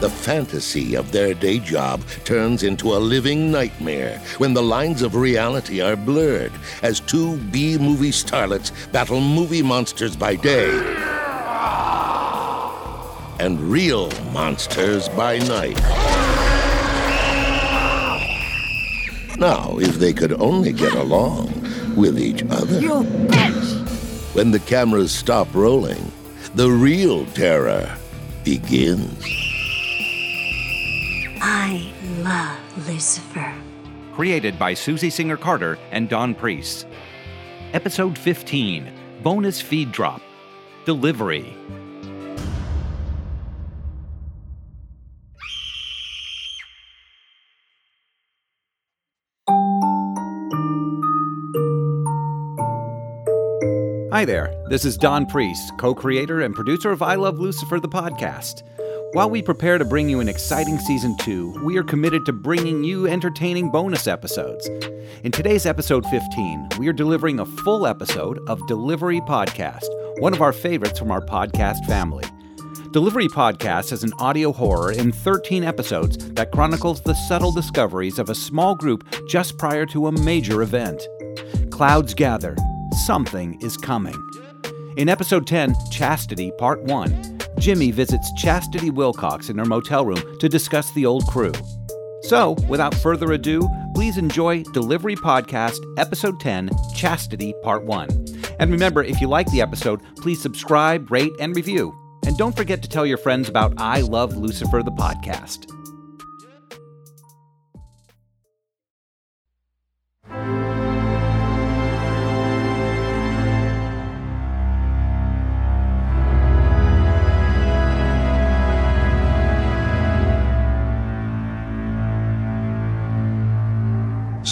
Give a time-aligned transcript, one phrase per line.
[0.00, 5.16] The fantasy of their day job turns into a living nightmare when the lines of
[5.16, 6.52] reality are blurred
[6.82, 10.70] as two B movie starlets battle movie monsters by day
[13.40, 15.80] and real monsters by night.
[19.36, 21.52] Now, if they could only get along
[21.96, 22.80] with each other.
[22.80, 24.34] You bitch!
[24.36, 26.12] When the cameras stop rolling,
[26.54, 27.96] the real terror
[28.44, 29.37] begins.
[32.86, 33.54] Lucifer.
[34.12, 36.86] Created by Susie Singer Carter and Don Priest.
[37.72, 40.20] Episode 15 Bonus Feed Drop
[40.84, 41.56] Delivery.
[54.10, 57.88] Hi there, this is Don Priest, co creator and producer of I Love Lucifer, the
[57.88, 58.67] podcast.
[59.12, 62.84] While we prepare to bring you an exciting season two, we are committed to bringing
[62.84, 64.68] you entertaining bonus episodes.
[65.24, 69.88] In today's episode 15, we are delivering a full episode of Delivery Podcast,
[70.20, 72.24] one of our favorites from our podcast family.
[72.92, 78.28] Delivery Podcast is an audio horror in 13 episodes that chronicles the subtle discoveries of
[78.28, 81.08] a small group just prior to a major event.
[81.70, 82.56] Clouds gather,
[83.06, 84.16] something is coming.
[84.98, 90.48] In episode 10, Chastity, Part 1, Jimmy visits Chastity Wilcox in her motel room to
[90.48, 91.52] discuss the old crew.
[92.22, 98.08] So, without further ado, please enjoy Delivery Podcast, Episode 10, Chastity, Part 1.
[98.60, 101.94] And remember, if you like the episode, please subscribe, rate, and review.
[102.26, 105.77] And don't forget to tell your friends about I Love Lucifer, the podcast.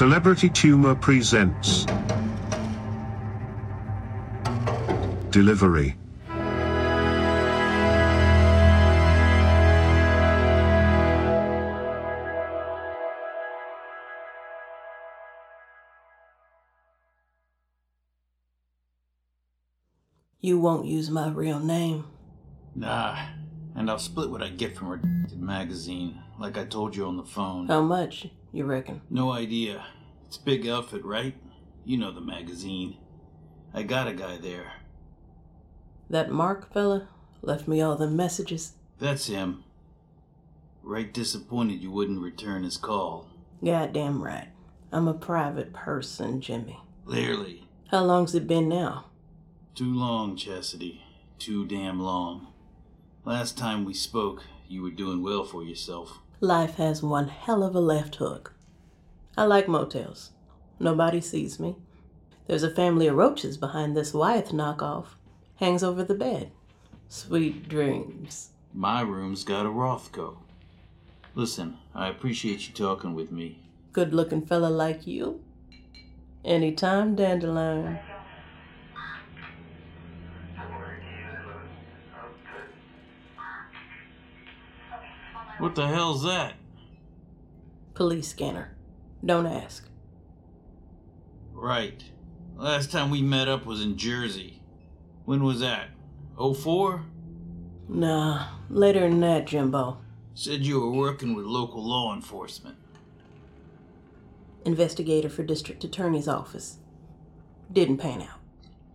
[0.00, 1.84] Celebrity Tumor presents
[5.28, 5.94] Delivery.
[20.40, 22.06] You won't use my real name.
[22.74, 23.18] Nah,
[23.76, 27.22] and I'll split what I get from Redacted magazine, like I told you on the
[27.22, 27.68] phone.
[27.68, 29.02] How much, you reckon?
[29.10, 29.84] No idea.
[30.26, 31.34] It's big outfit, right?
[31.84, 32.96] You know the magazine.
[33.72, 34.72] I got a guy there.
[36.08, 37.08] That Mark fella
[37.42, 38.72] left me all the messages.
[38.98, 39.64] That's him.
[40.82, 43.28] Right disappointed you wouldn't return his call.
[43.64, 44.48] Goddamn right.
[44.92, 46.78] I'm a private person, Jimmy.
[47.06, 47.68] Clearly.
[47.90, 49.06] How long's it been now?
[49.74, 51.02] Too long, Chastity.
[51.38, 52.48] Too damn long.
[53.24, 56.18] Last time we spoke, you were doing well for yourself.
[56.42, 58.54] Life has one hell of a left hook.
[59.36, 60.30] I like motels.
[60.78, 61.76] Nobody sees me.
[62.46, 65.16] There's a family of roaches behind this Wyeth knockoff.
[65.56, 66.50] Hangs over the bed.
[67.10, 68.52] Sweet dreams.
[68.72, 70.38] My room's got a Rothko.
[71.34, 73.58] Listen, I appreciate you talking with me.
[73.92, 75.42] Good looking fella like you.
[76.42, 77.98] Anytime, Dandelion.
[85.60, 86.54] What the hell's that?
[87.92, 88.74] Police scanner.
[89.22, 89.86] Don't ask.
[91.52, 92.02] Right.
[92.56, 94.62] Last time we met up was in Jersey.
[95.26, 95.88] When was that?
[96.38, 97.04] 04?
[97.90, 99.98] Nah, later than that, Jimbo.
[100.34, 102.76] Said you were working with local law enforcement.
[104.64, 106.78] Investigator for District Attorney's Office.
[107.70, 108.40] Didn't pan out.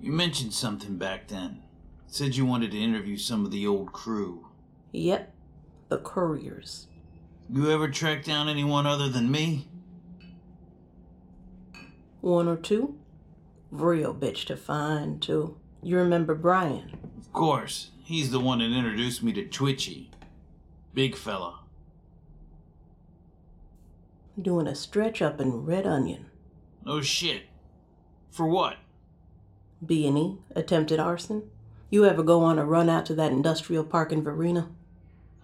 [0.01, 1.61] You mentioned something back then.
[2.07, 4.47] Said you wanted to interview some of the old crew.
[4.93, 5.31] Yep,
[5.89, 6.87] the couriers.
[7.49, 9.67] You ever track down anyone other than me?
[12.21, 12.97] One or two?
[13.69, 15.57] Real bitch to find, too.
[15.83, 16.97] You remember Brian?
[17.17, 17.91] Of course.
[18.03, 20.11] He's the one that introduced me to Twitchy.
[20.93, 21.59] Big fella.
[24.41, 26.25] Doing a stretch up in Red Onion.
[26.83, 27.43] No shit.
[28.31, 28.77] For what?
[29.85, 31.49] B&E, attempted arson.
[31.89, 34.69] You ever go on a run out to that industrial park in Verena?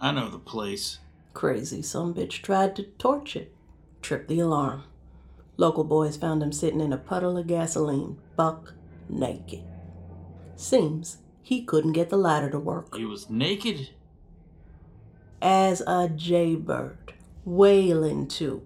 [0.01, 0.97] I know the place.
[1.35, 3.53] Crazy some bitch tried to torch it.
[4.01, 4.83] Tripped the alarm.
[5.57, 8.73] Local boys found him sitting in a puddle of gasoline, buck
[9.07, 9.63] naked.
[10.55, 12.95] Seems he couldn't get the ladder to work.
[12.95, 13.91] He was naked?
[15.39, 17.13] As a jaybird,
[17.45, 18.63] wailing too.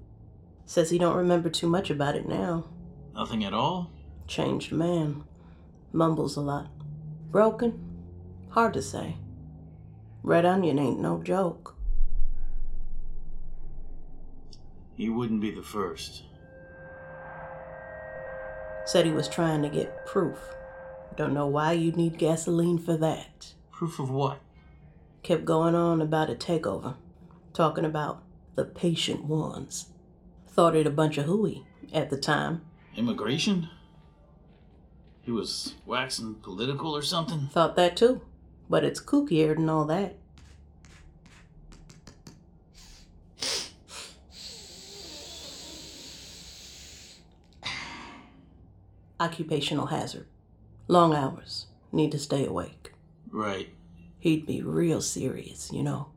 [0.66, 2.66] Says he don't remember too much about it now.
[3.14, 3.92] Nothing at all?
[4.26, 5.26] Changed man.
[5.92, 6.70] Mumbles a lot.
[7.30, 7.80] Broken?
[8.50, 9.18] Hard to say.
[10.25, 11.75] Red onion ain't no joke.
[14.95, 16.24] He wouldn't be the first.
[18.88, 20.39] Said he was trying to get proof.
[21.16, 23.54] Don't know why you'd need gasoline for that.
[23.72, 24.39] Proof of what?
[25.22, 26.95] Kept going on about a takeover.
[27.54, 28.24] Talking about
[28.56, 29.89] the patient ones.
[30.48, 32.63] Thought it a bunch of hooey at the time.
[32.98, 33.69] Immigration?
[35.21, 37.48] He was waxing political or something?
[37.51, 38.21] Thought that too.
[38.70, 40.16] But it's kookier than all that.
[49.20, 50.28] Occupational hazard.
[50.88, 51.68] Long hours.
[51.92, 52.92] Need to stay awake.
[53.32, 53.70] Right.
[54.20, 56.08] He'd be real serious, you know.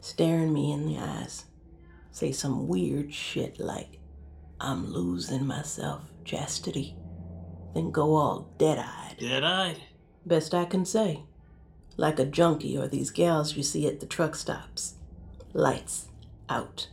[0.00, 1.44] Staring me in the eyes.
[2.10, 3.98] Say some weird shit like,
[4.60, 6.96] I'm losing myself, chastity.
[7.74, 9.16] Then go all dead eyed.
[9.20, 9.80] Dead eyed?
[10.24, 11.24] Best I can say.
[11.98, 14.94] Like a junkie or these gals you see at the truck stops.
[15.52, 16.06] Lights
[16.48, 16.88] out.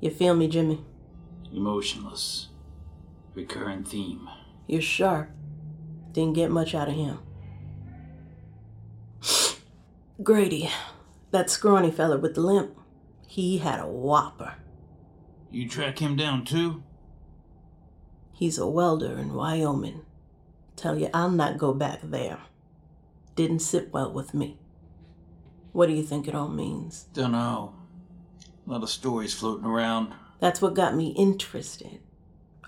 [0.00, 0.84] You feel me, Jimmy?
[1.50, 2.48] Emotionless.
[3.34, 4.28] Recurrent theme.
[4.66, 5.30] You're sharp.
[6.12, 7.20] Didn't get much out of him.
[10.22, 10.70] Grady,
[11.30, 12.76] that scrawny fella with the limp,
[13.26, 14.56] he had a whopper.
[15.50, 16.82] You track him down too?
[18.34, 20.02] He's a welder in Wyoming.
[20.76, 22.38] Tell you, I'll not go back there.
[23.38, 24.58] Didn't sit well with me.
[25.70, 27.04] What do you think it all means?
[27.12, 27.72] Dunno.
[28.66, 30.12] A lot of stories floating around.
[30.40, 32.00] That's what got me interested.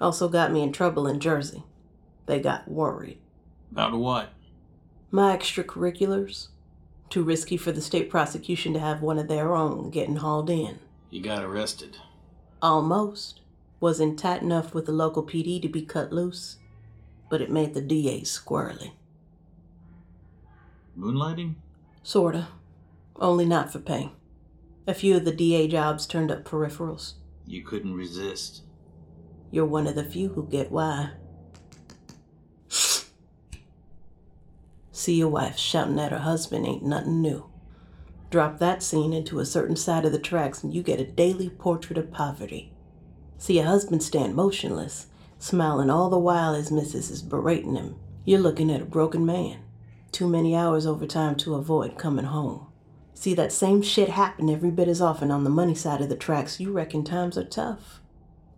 [0.01, 1.65] Also got me in trouble in Jersey.
[2.27, 3.19] They got worried.
[3.73, 4.29] About what?
[5.11, 6.51] My extracurriculars?
[7.09, 10.79] Too risky for the state prosecution to have one of their own getting hauled in.
[11.11, 11.97] You got arrested.
[12.63, 13.41] Almost.
[13.81, 16.59] Wasn't tight enough with the local PD to be cut loose,
[17.29, 18.93] but it made the DA squirrely.
[21.00, 21.55] Moonlighting?
[22.02, 22.49] Sorta.
[23.17, 24.12] Only not for pay.
[24.87, 27.14] A few of the DA jobs turned up peripherals.
[27.47, 28.64] You couldn't resist.
[29.50, 31.12] You're one of the few who get why.
[34.93, 37.49] See your wife shouting at her husband ain't nothing new.
[38.29, 41.49] Drop that scene into a certain side of the tracks and you get a daily
[41.49, 42.75] portrait of poverty.
[43.38, 45.06] See a husband stand motionless,
[45.38, 47.97] smiling all the while his missus is berating him.
[48.26, 49.61] You're looking at a broken man.
[50.12, 52.67] Too many hours overtime to avoid coming home.
[53.15, 56.17] See that same shit happen every bit as often on the money side of the
[56.17, 56.59] tracks.
[56.59, 58.01] You reckon times are tough.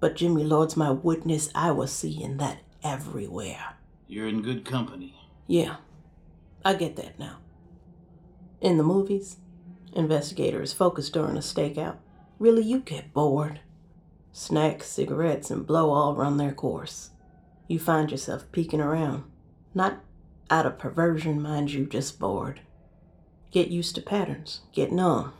[0.01, 1.51] But Jimmy Lord's my witness.
[1.55, 3.77] I was seeing that everywhere.
[4.09, 5.15] You're in good company.
[5.47, 5.77] Yeah,
[6.65, 7.39] I get that now.
[8.61, 9.39] In the movies,
[9.93, 11.97] investigators focus during a stakeout.
[12.39, 13.61] Really, you get bored.
[14.33, 17.11] Snacks, cigarettes, and blow all run their course.
[17.69, 19.25] You find yourself peeking around.
[19.75, 20.01] Not
[20.53, 22.61] out of perversion, mind you, just bored.
[23.51, 25.33] Get used to patterns, get numb.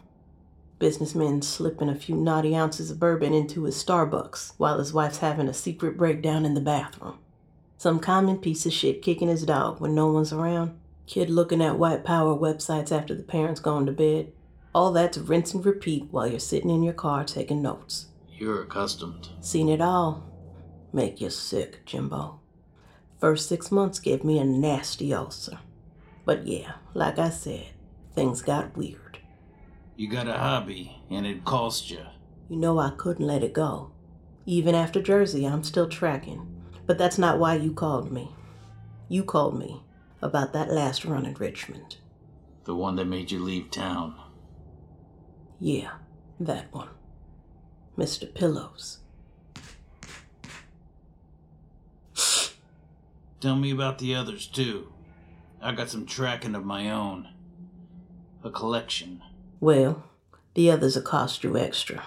[0.79, 5.49] Businessmen slipping a few naughty ounces of bourbon into his Starbucks while his wife's having
[5.49, 7.19] a secret breakdown in the bathroom.
[7.77, 10.79] Some common piece of shit kicking his dog when no one's around.
[11.07, 14.33] Kid looking at white power websites after the parents gone to bed.
[14.75, 18.07] All that's rinse and repeat while you're sitting in your car taking notes.
[18.33, 19.29] You're accustomed.
[19.41, 20.25] Seen it all.
[20.91, 22.42] Make you sick, Jimbo.
[23.23, 25.61] First six months gave me a nasty ulcer.
[26.25, 27.69] But yeah, like I said,
[28.17, 29.21] things got weird.
[29.95, 32.01] You got a hobby, and it cost you.
[32.49, 33.93] You know I couldn't let it go.
[34.45, 36.65] Even after Jersey, I'm still tracking.
[36.85, 38.35] But that's not why you called me.
[39.09, 39.85] You called me
[40.21, 41.99] about that last run in Richmond.
[42.65, 44.17] The one that made you leave town.
[45.61, 45.93] Yeah,
[46.41, 46.89] that one.
[47.97, 48.35] Mr.
[48.35, 48.99] Pillows.
[53.43, 54.93] Tell me about the others, too.
[55.61, 57.29] I got some tracking of my own.
[58.45, 59.21] A collection.
[59.59, 60.05] Well,
[60.55, 62.05] the others will cost you extra.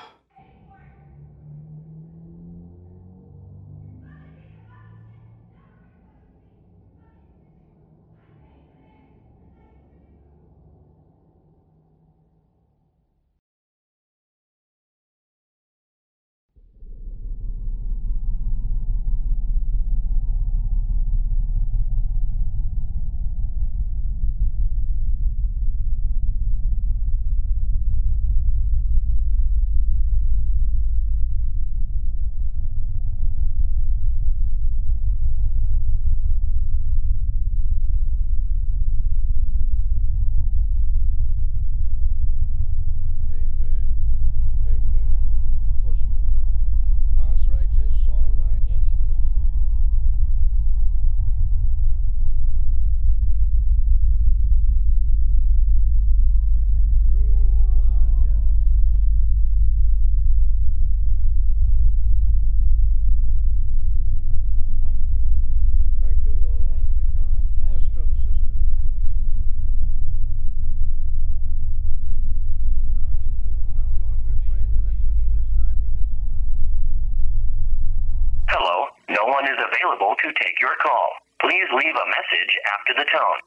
[79.45, 81.11] One is available to take your call.
[81.41, 83.39] Please leave a message after the tone.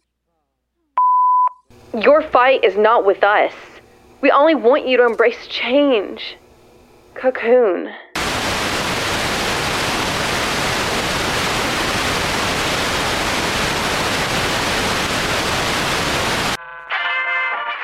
[2.02, 3.52] Your fight is not with us.
[4.20, 6.36] We only want you to embrace change.
[7.14, 7.90] Cocoon.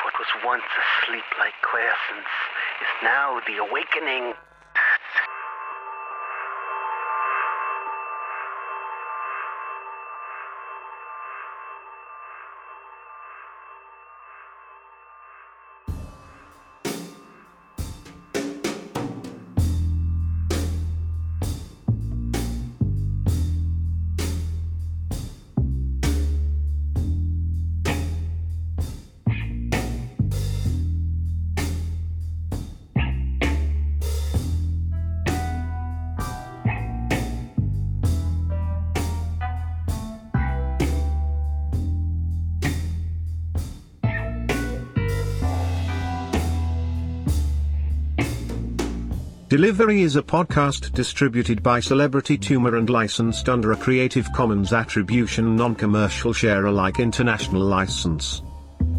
[0.03, 2.29] What was once a sleep like quiescence
[2.81, 4.33] is now the awakening.
[49.55, 55.55] Delivery is a podcast distributed by Celebrity Tumor and licensed under a Creative Commons Attribution
[55.55, 58.41] Non-Commercial Share-alike international license.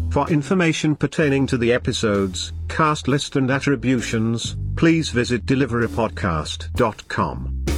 [0.09, 7.76] For information pertaining to the episodes, cast list and attributions, please visit deliverypodcast.com.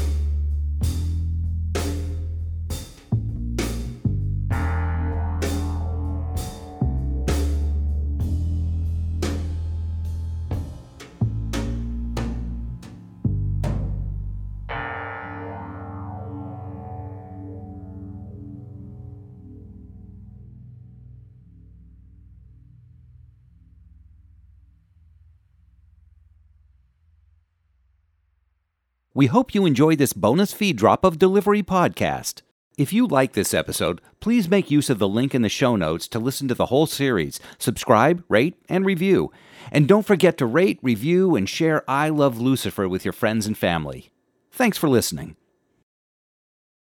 [29.19, 32.41] We hope you enjoy this bonus feed drop of Delivery Podcast.
[32.77, 36.07] If you like this episode, please make use of the link in the show notes
[36.07, 39.29] to listen to the whole series, subscribe, rate, and review.
[39.73, 43.57] And don't forget to rate, review, and share I Love Lucifer with your friends and
[43.57, 44.09] family.
[44.53, 45.35] Thanks for listening.